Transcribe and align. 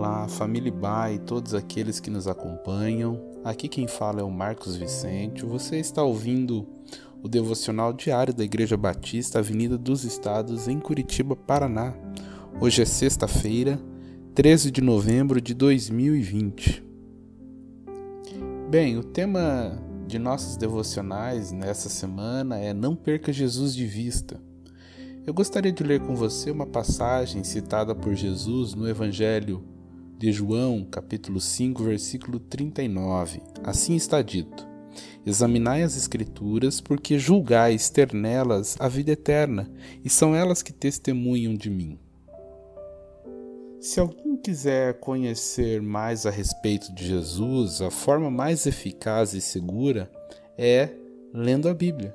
Olá, 0.00 0.26
família 0.28 0.72
Ba 0.72 1.12
e 1.12 1.18
todos 1.18 1.52
aqueles 1.52 2.00
que 2.00 2.08
nos 2.08 2.26
acompanham. 2.26 3.20
Aqui 3.44 3.68
quem 3.68 3.86
fala 3.86 4.22
é 4.22 4.24
o 4.24 4.30
Marcos 4.30 4.74
Vicente. 4.74 5.44
Você 5.44 5.76
está 5.76 6.02
ouvindo 6.02 6.66
o 7.22 7.28
devocional 7.28 7.92
diário 7.92 8.32
da 8.32 8.42
Igreja 8.42 8.78
Batista 8.78 9.40
Avenida 9.40 9.76
dos 9.76 10.04
Estados 10.04 10.68
em 10.68 10.80
Curitiba, 10.80 11.36
Paraná. 11.36 11.92
Hoje 12.58 12.80
é 12.80 12.86
sexta-feira, 12.86 13.78
13 14.34 14.70
de 14.70 14.80
novembro 14.80 15.38
de 15.38 15.52
2020. 15.52 16.82
Bem, 18.70 18.96
o 18.96 19.04
tema 19.04 19.78
de 20.06 20.18
nossos 20.18 20.56
devocionais 20.56 21.52
nessa 21.52 21.90
semana 21.90 22.56
é 22.56 22.72
Não 22.72 22.96
perca 22.96 23.30
Jesus 23.30 23.74
de 23.74 23.84
vista. 23.84 24.40
Eu 25.26 25.34
gostaria 25.34 25.70
de 25.70 25.84
ler 25.84 26.00
com 26.00 26.16
você 26.16 26.50
uma 26.50 26.66
passagem 26.66 27.44
citada 27.44 27.94
por 27.94 28.14
Jesus 28.14 28.74
no 28.74 28.88
Evangelho 28.88 29.62
de 30.20 30.30
João, 30.32 30.84
capítulo 30.84 31.40
5, 31.40 31.82
versículo 31.82 32.38
39. 32.38 33.40
Assim 33.64 33.96
está 33.96 34.20
dito: 34.20 34.68
Examinai 35.24 35.82
as 35.82 35.96
Escrituras, 35.96 36.78
porque 36.78 37.18
julgais 37.18 37.88
ter 37.88 38.12
nelas 38.12 38.76
a 38.78 38.86
vida 38.86 39.12
eterna, 39.12 39.70
e 40.04 40.10
são 40.10 40.36
elas 40.36 40.62
que 40.62 40.74
testemunham 40.74 41.54
de 41.54 41.70
mim. 41.70 41.98
Se 43.80 43.98
alguém 43.98 44.36
quiser 44.36 45.00
conhecer 45.00 45.80
mais 45.80 46.26
a 46.26 46.30
respeito 46.30 46.94
de 46.94 47.06
Jesus, 47.06 47.80
a 47.80 47.90
forma 47.90 48.30
mais 48.30 48.66
eficaz 48.66 49.32
e 49.32 49.40
segura 49.40 50.10
é 50.58 50.90
lendo 51.32 51.66
a 51.66 51.72
Bíblia. 51.72 52.14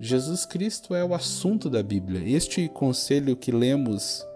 Jesus 0.00 0.44
Cristo 0.44 0.92
é 0.92 1.04
o 1.04 1.14
assunto 1.14 1.70
da 1.70 1.84
Bíblia. 1.84 2.28
Este 2.28 2.68
conselho 2.68 3.36
que 3.36 3.52
lemos 3.52 4.26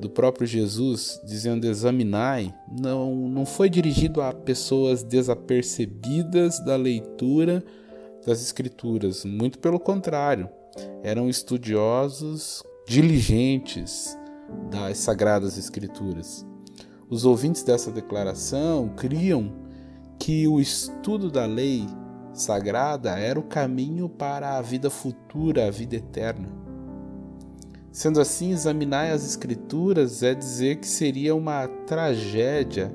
do 0.00 0.08
próprio 0.08 0.46
Jesus, 0.46 1.20
dizendo 1.24 1.66
examinai, 1.66 2.54
não, 2.80 3.28
não 3.28 3.44
foi 3.44 3.68
dirigido 3.68 4.22
a 4.22 4.32
pessoas 4.32 5.02
desapercebidas 5.02 6.58
da 6.64 6.76
leitura 6.76 7.62
das 8.26 8.42
Escrituras. 8.42 9.24
Muito 9.24 9.58
pelo 9.58 9.78
contrário, 9.78 10.48
eram 11.02 11.28
estudiosos 11.28 12.62
diligentes 12.86 14.16
das 14.70 14.98
Sagradas 14.98 15.58
Escrituras. 15.58 16.46
Os 17.08 17.24
ouvintes 17.24 17.62
dessa 17.62 17.90
declaração 17.90 18.88
criam 18.96 19.52
que 20.18 20.46
o 20.46 20.60
estudo 20.60 21.30
da 21.30 21.44
lei 21.44 21.86
sagrada 22.32 23.18
era 23.18 23.38
o 23.38 23.42
caminho 23.42 24.08
para 24.08 24.56
a 24.56 24.62
vida 24.62 24.88
futura, 24.88 25.66
a 25.66 25.70
vida 25.70 25.96
eterna. 25.96 26.59
Sendo 27.92 28.20
assim, 28.20 28.52
examinar 28.52 29.10
as 29.10 29.26
Escrituras 29.26 30.22
é 30.22 30.34
dizer 30.34 30.76
que 30.76 30.86
seria 30.86 31.34
uma 31.34 31.66
tragédia 31.86 32.94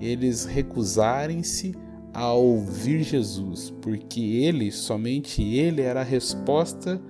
eles 0.00 0.44
recusarem-se 0.44 1.74
a 2.12 2.32
ouvir 2.32 3.02
Jesus, 3.02 3.70
porque 3.82 4.20
ele, 4.20 4.70
somente 4.70 5.42
ele, 5.42 5.82
era 5.82 6.00
a 6.00 6.04
resposta 6.04 7.00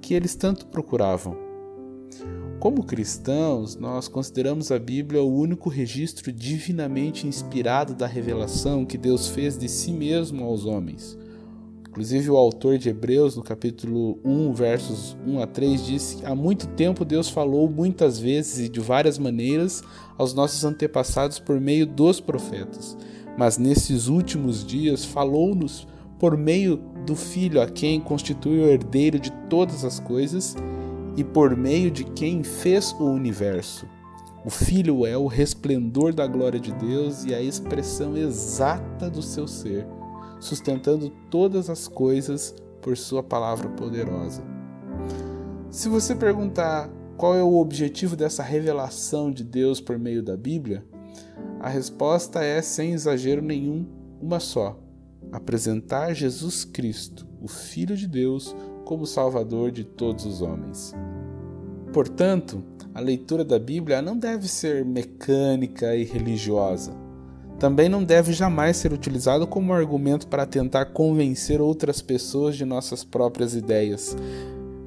que 0.00 0.14
eles 0.14 0.34
tanto 0.34 0.66
procuravam. 0.66 1.36
Como 2.60 2.84
cristãos, 2.84 3.76
nós 3.76 4.08
consideramos 4.08 4.70
a 4.70 4.78
Bíblia 4.78 5.22
o 5.22 5.38
único 5.38 5.68
registro 5.68 6.32
divinamente 6.32 7.26
inspirado 7.26 7.94
da 7.94 8.06
revelação 8.06 8.84
que 8.84 8.96
Deus 8.96 9.28
fez 9.28 9.58
de 9.58 9.68
si 9.68 9.92
mesmo 9.92 10.44
aos 10.44 10.64
homens. 10.64 11.18
Inclusive, 11.94 12.28
o 12.28 12.36
autor 12.36 12.76
de 12.76 12.88
Hebreus, 12.88 13.36
no 13.36 13.42
capítulo 13.44 14.18
1, 14.24 14.52
versos 14.52 15.16
1 15.24 15.40
a 15.40 15.46
3, 15.46 15.86
diz 15.86 16.14
que 16.14 16.26
há 16.26 16.34
muito 16.34 16.66
tempo 16.66 17.04
Deus 17.04 17.30
falou 17.30 17.70
muitas 17.70 18.18
vezes 18.18 18.66
e 18.66 18.68
de 18.68 18.80
várias 18.80 19.16
maneiras 19.16 19.80
aos 20.18 20.34
nossos 20.34 20.64
antepassados 20.64 21.38
por 21.38 21.60
meio 21.60 21.86
dos 21.86 22.18
profetas. 22.18 22.96
Mas 23.38 23.58
nesses 23.58 24.08
últimos 24.08 24.66
dias 24.66 25.04
falou-nos 25.04 25.86
por 26.18 26.36
meio 26.36 26.80
do 27.06 27.14
Filho, 27.14 27.62
a 27.62 27.68
quem 27.68 28.00
constitui 28.00 28.58
o 28.58 28.66
herdeiro 28.66 29.20
de 29.20 29.30
todas 29.48 29.84
as 29.84 30.00
coisas 30.00 30.56
e 31.16 31.22
por 31.22 31.56
meio 31.56 31.92
de 31.92 32.02
quem 32.02 32.42
fez 32.42 32.90
o 32.98 33.04
universo. 33.04 33.86
O 34.44 34.50
Filho 34.50 35.06
é 35.06 35.16
o 35.16 35.28
resplendor 35.28 36.12
da 36.12 36.26
glória 36.26 36.58
de 36.58 36.72
Deus 36.72 37.24
e 37.24 37.32
a 37.32 37.40
expressão 37.40 38.16
exata 38.16 39.08
do 39.08 39.22
seu 39.22 39.46
ser 39.46 39.86
sustentando 40.44 41.08
todas 41.30 41.70
as 41.70 41.88
coisas 41.88 42.54
por 42.82 42.98
Sua 42.98 43.22
palavra 43.22 43.70
poderosa. 43.70 44.42
Se 45.70 45.88
você 45.88 46.14
perguntar 46.14 46.90
qual 47.16 47.34
é 47.34 47.42
o 47.42 47.56
objetivo 47.56 48.14
dessa 48.14 48.42
revelação 48.42 49.30
de 49.30 49.42
Deus 49.42 49.80
por 49.80 49.98
meio 49.98 50.22
da 50.22 50.36
Bíblia, 50.36 50.84
a 51.60 51.70
resposta 51.70 52.44
é, 52.44 52.60
sem 52.60 52.92
exagero 52.92 53.40
nenhum, 53.40 53.86
uma 54.20 54.38
só: 54.38 54.78
apresentar 55.32 56.12
Jesus 56.12 56.62
Cristo, 56.62 57.26
o 57.40 57.48
Filho 57.48 57.96
de 57.96 58.06
Deus, 58.06 58.54
como 58.84 59.06
Salvador 59.06 59.70
de 59.70 59.82
todos 59.82 60.26
os 60.26 60.42
homens. 60.42 60.94
Portanto, 61.90 62.62
a 62.92 63.00
leitura 63.00 63.46
da 63.46 63.58
Bíblia 63.58 64.02
não 64.02 64.18
deve 64.18 64.46
ser 64.46 64.84
mecânica 64.84 65.96
e 65.96 66.04
religiosa 66.04 67.03
também 67.58 67.88
não 67.88 68.04
deve 68.04 68.32
jamais 68.32 68.76
ser 68.76 68.92
utilizado 68.92 69.46
como 69.46 69.72
argumento 69.72 70.26
para 70.26 70.46
tentar 70.46 70.86
convencer 70.86 71.60
outras 71.60 72.02
pessoas 72.02 72.56
de 72.56 72.64
nossas 72.64 73.04
próprias 73.04 73.54
ideias, 73.54 74.16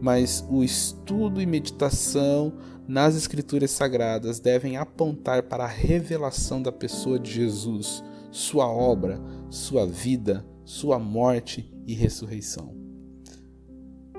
mas 0.02 0.46
o 0.50 0.64
estudo 0.64 1.42
e 1.42 1.46
meditação 1.46 2.54
nas 2.88 3.16
Escrituras 3.16 3.72
Sagradas 3.72 4.40
devem 4.40 4.78
apontar 4.78 5.44
para 5.44 5.66
a 5.66 5.68
revelação 5.68 6.62
da 6.62 6.72
pessoa 6.72 7.20
de 7.20 7.32
Jesus, 7.32 8.04
sua 8.32 8.68
obra, 8.68 9.20
sua 9.50 9.86
vida, 9.86 10.46
sua 10.64 11.00
morte 11.00 11.74
e 11.86 11.94
ressurreição. 11.94 12.76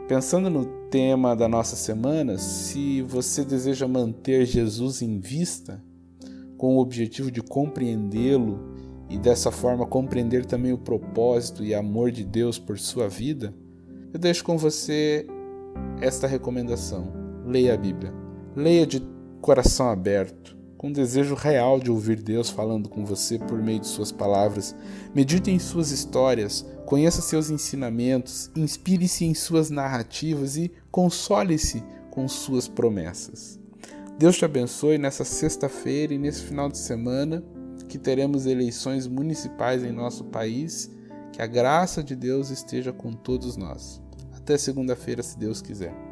Pensando 0.08 0.48
no 0.48 0.64
tema 0.90 1.36
da 1.36 1.46
nossa 1.46 1.76
semana, 1.76 2.38
se 2.38 3.02
você 3.02 3.44
deseja 3.44 3.86
manter 3.86 4.46
Jesus 4.46 5.02
em 5.02 5.20
vista, 5.20 5.82
com 6.58 6.76
o 6.76 6.80
objetivo 6.80 7.30
de 7.30 7.40
compreendê-lo 7.40 8.58
e 9.08 9.16
dessa 9.16 9.50
forma 9.50 9.86
compreender 9.86 10.44
também 10.44 10.72
o 10.72 10.78
propósito 10.78 11.64
e 11.64 11.74
amor 11.74 12.10
de 12.10 12.24
Deus 12.24 12.58
por 12.58 12.78
sua 12.78 13.08
vida, 13.08 13.54
eu 14.12 14.18
deixo 14.18 14.44
com 14.44 14.58
você 14.58 15.26
esta 16.00 16.26
recomendação: 16.26 17.10
leia 17.46 17.74
a 17.74 17.76
Bíblia. 17.76 18.12
Leia 18.54 18.86
de 18.86 19.00
coração 19.40 19.88
aberto, 19.88 20.56
com 20.76 20.90
desejo 20.90 21.34
real 21.34 21.78
de 21.78 21.90
ouvir 21.90 22.20
Deus 22.20 22.50
falando 22.50 22.88
com 22.88 23.04
você 23.04 23.38
por 23.38 23.62
meio 23.62 23.80
de 23.80 23.86
suas 23.86 24.10
palavras. 24.10 24.74
Medite 25.14 25.50
em 25.50 25.58
suas 25.58 25.92
histórias, 25.92 26.66
conheça 26.84 27.22
seus 27.22 27.50
ensinamentos, 27.50 28.50
inspire-se 28.56 29.24
em 29.24 29.34
suas 29.34 29.70
narrativas 29.70 30.56
e 30.56 30.72
console-se 30.90 31.84
com 32.10 32.26
suas 32.28 32.66
promessas. 32.66 33.60
Deus 34.18 34.36
te 34.36 34.44
abençoe 34.44 34.98
nessa 34.98 35.24
sexta-feira 35.24 36.12
e 36.12 36.18
nesse 36.18 36.42
final 36.42 36.68
de 36.68 36.76
semana 36.76 37.40
que 37.88 37.96
teremos 37.96 38.46
eleições 38.46 39.06
municipais 39.06 39.84
em 39.84 39.92
nosso 39.92 40.24
país. 40.24 40.90
Que 41.32 41.40
a 41.40 41.46
graça 41.46 42.02
de 42.02 42.16
Deus 42.16 42.50
esteja 42.50 42.92
com 42.92 43.12
todos 43.12 43.56
nós. 43.56 44.02
Até 44.32 44.58
segunda-feira, 44.58 45.22
se 45.22 45.38
Deus 45.38 45.62
quiser. 45.62 46.07